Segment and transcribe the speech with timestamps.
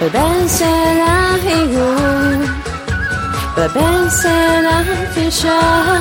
[0.00, 1.92] Berbensela higu
[3.54, 4.82] Berbensela
[5.12, 6.00] fischer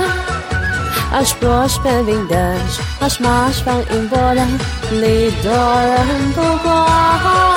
[1.12, 4.48] As boas bem-vindas As más vão embora
[4.90, 7.49] Lidorando Desejo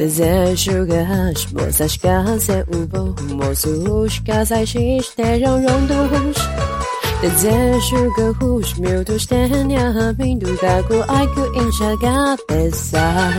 [0.00, 6.42] Desejo que as moças casem é o bom moço, os casais estejam juntos.
[7.20, 13.30] Que os miúdos tenham, tenha do da Ai que enxerga a peça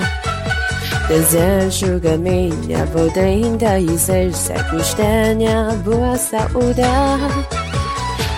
[1.07, 6.83] Desenxuga minha potenda E seis séculos tenha boa saúde.